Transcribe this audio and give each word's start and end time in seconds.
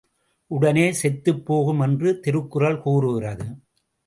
உடனே 0.47 0.93
செத்துப் 0.93 1.45
போகும் 1.45 1.79
என்று 1.79 2.19
திருக்குறள் 2.19 2.81
கூறுகிறது. 2.81 3.45